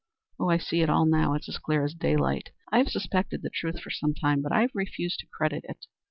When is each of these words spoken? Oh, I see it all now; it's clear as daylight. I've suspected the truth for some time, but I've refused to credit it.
Oh, 0.39 0.49
I 0.49 0.57
see 0.57 0.81
it 0.81 0.89
all 0.89 1.05
now; 1.05 1.35
it's 1.35 1.57
clear 1.59 1.83
as 1.85 1.93
daylight. 1.93 2.49
I've 2.71 2.87
suspected 2.89 3.43
the 3.43 3.51
truth 3.51 3.79
for 3.79 3.91
some 3.91 4.15
time, 4.15 4.41
but 4.41 4.51
I've 4.51 4.73
refused 4.73 5.19
to 5.19 5.27
credit 5.27 5.63
it. 5.69 5.85